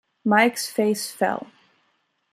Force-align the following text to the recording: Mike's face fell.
Mike's 0.25 0.65
face 0.67 1.11
fell. 1.11 1.45